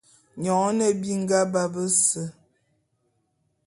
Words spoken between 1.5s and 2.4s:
ba bese.